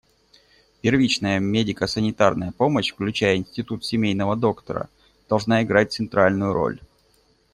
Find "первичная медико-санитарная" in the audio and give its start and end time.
0.81-2.51